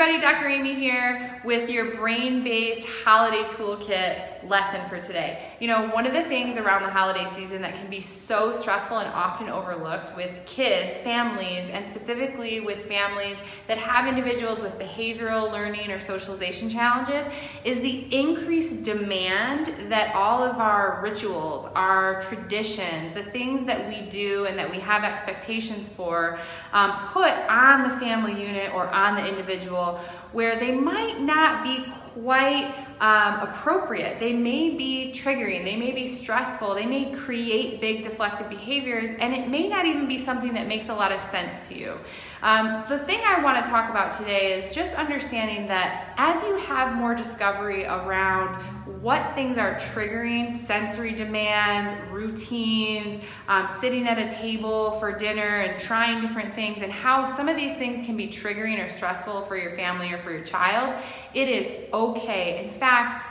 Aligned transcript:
everybody, 0.00 0.20
Dr. 0.20 0.46
Amy 0.46 0.74
here 0.74 1.40
with 1.42 1.68
your 1.68 1.96
brain-based 1.96 2.86
holiday 2.86 3.42
toolkit 3.42 4.48
lesson 4.48 4.80
for 4.88 5.00
today. 5.00 5.42
You 5.58 5.66
know, 5.66 5.88
one 5.88 6.06
of 6.06 6.12
the 6.12 6.22
things 6.22 6.56
around 6.56 6.84
the 6.84 6.90
holiday 6.90 7.26
season 7.34 7.62
that 7.62 7.74
can 7.74 7.90
be 7.90 8.00
so 8.00 8.56
stressful 8.56 8.98
and 8.98 9.12
often 9.12 9.48
overlooked 9.48 10.16
with 10.16 10.46
kids, 10.46 11.00
families, 11.00 11.68
and 11.72 11.84
specifically 11.84 12.60
with 12.60 12.86
families 12.86 13.38
that 13.66 13.76
have 13.78 14.06
individuals 14.06 14.60
with 14.60 14.78
behavioral 14.78 15.50
learning 15.50 15.90
or 15.90 15.98
socialization 15.98 16.70
challenges 16.70 17.26
is 17.64 17.80
the 17.80 18.06
increased 18.14 18.84
demand 18.84 19.90
that 19.90 20.14
all 20.14 20.44
of 20.44 20.58
our 20.58 21.00
rituals, 21.02 21.66
our 21.74 22.22
traditions, 22.22 23.14
the 23.14 23.24
things 23.32 23.66
that 23.66 23.88
we 23.88 24.08
do 24.10 24.46
and 24.46 24.56
that 24.56 24.70
we 24.70 24.78
have 24.78 25.02
expectations 25.02 25.88
for 25.88 26.38
um, 26.72 26.92
put 27.06 27.32
on 27.48 27.82
the 27.82 27.96
family 27.96 28.40
unit 28.40 28.72
or 28.72 28.86
on 28.88 29.16
the 29.16 29.28
individual 29.28 29.87
where 30.32 30.58
they 30.58 30.72
might 30.72 31.20
not 31.20 31.64
be 31.64 31.86
quite 32.14 32.74
um, 33.00 33.40
appropriate. 33.40 34.18
They 34.18 34.32
may 34.32 34.70
be 34.70 35.12
triggering, 35.14 35.64
they 35.64 35.76
may 35.76 35.92
be 35.92 36.06
stressful, 36.06 36.74
they 36.74 36.86
may 36.86 37.12
create 37.12 37.80
big 37.80 38.04
deflective 38.04 38.48
behaviors, 38.48 39.10
and 39.20 39.32
it 39.34 39.48
may 39.48 39.68
not 39.68 39.86
even 39.86 40.08
be 40.08 40.18
something 40.18 40.52
that 40.54 40.66
makes 40.66 40.88
a 40.88 40.94
lot 40.94 41.12
of 41.12 41.20
sense 41.20 41.68
to 41.68 41.78
you. 41.78 41.98
Um, 42.42 42.84
the 42.88 42.98
thing 42.98 43.20
I 43.26 43.42
want 43.42 43.64
to 43.64 43.70
talk 43.70 43.90
about 43.90 44.16
today 44.16 44.56
is 44.56 44.74
just 44.74 44.94
understanding 44.94 45.66
that 45.68 46.14
as 46.16 46.40
you 46.44 46.56
have 46.56 46.94
more 46.94 47.14
discovery 47.14 47.84
around 47.84 48.54
what 49.00 49.34
things 49.34 49.58
are 49.58 49.74
triggering 49.74 50.52
sensory 50.52 51.12
demands, 51.12 51.94
routines, 52.10 53.22
um, 53.48 53.68
sitting 53.80 54.06
at 54.08 54.18
a 54.18 54.34
table 54.34 54.92
for 54.92 55.12
dinner 55.16 55.60
and 55.60 55.80
trying 55.80 56.20
different 56.20 56.54
things, 56.54 56.82
and 56.82 56.92
how 56.92 57.24
some 57.24 57.48
of 57.48 57.56
these 57.56 57.74
things 57.74 58.04
can 58.04 58.16
be 58.16 58.28
triggering 58.28 58.84
or 58.84 58.88
stressful 58.88 59.42
for 59.42 59.56
your 59.56 59.72
family 59.76 60.12
or 60.12 60.18
for 60.18 60.32
your 60.32 60.44
child, 60.44 61.00
it 61.34 61.48
is 61.48 61.70
okay. 61.92 62.64
In 62.64 62.70
fact, 62.70 62.87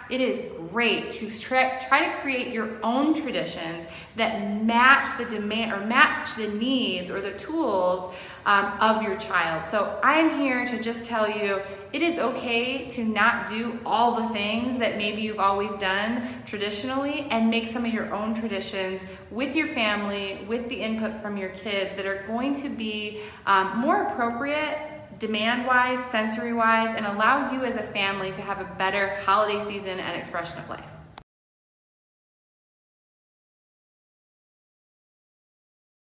it 0.09 0.21
is 0.21 0.43
great 0.71 1.11
to 1.13 1.29
try, 1.29 1.77
try 1.79 2.11
to 2.11 2.17
create 2.19 2.53
your 2.53 2.77
own 2.83 3.13
traditions 3.13 3.85
that 4.15 4.63
match 4.63 5.17
the 5.17 5.25
demand 5.25 5.71
or 5.73 5.85
match 5.85 6.35
the 6.35 6.47
needs 6.47 7.11
or 7.11 7.19
the 7.21 7.33
tools 7.33 8.13
um, 8.45 8.77
of 8.79 9.03
your 9.03 9.15
child. 9.15 9.65
So 9.65 9.99
I'm 10.03 10.39
here 10.39 10.65
to 10.65 10.81
just 10.81 11.05
tell 11.05 11.29
you 11.29 11.61
it 11.93 12.01
is 12.01 12.17
okay 12.17 12.89
to 12.89 13.03
not 13.03 13.47
do 13.47 13.79
all 13.85 14.21
the 14.21 14.33
things 14.33 14.77
that 14.77 14.97
maybe 14.97 15.21
you've 15.21 15.39
always 15.39 15.71
done 15.79 16.41
traditionally 16.45 17.27
and 17.29 17.49
make 17.49 17.67
some 17.67 17.85
of 17.85 17.93
your 17.93 18.13
own 18.13 18.33
traditions 18.33 19.01
with 19.31 19.55
your 19.55 19.67
family, 19.67 20.45
with 20.47 20.67
the 20.69 20.75
input 20.75 21.21
from 21.21 21.37
your 21.37 21.49
kids 21.49 21.95
that 21.95 22.05
are 22.05 22.23
going 22.27 22.53
to 22.55 22.69
be 22.69 23.21
um, 23.45 23.77
more 23.77 24.03
appropriate 24.03 24.96
demand 25.19 25.65
wise, 25.65 26.03
sensory 26.05 26.53
wise, 26.53 26.95
and 26.95 27.05
allow 27.05 27.51
you 27.51 27.63
as 27.63 27.75
a 27.75 27.83
family 27.83 28.31
to 28.33 28.41
have 28.41 28.61
a 28.61 28.75
better 28.77 29.15
holiday 29.21 29.59
season 29.59 29.99
and 29.99 30.17
expression 30.17 30.59
of 30.59 30.69
life. 30.69 30.83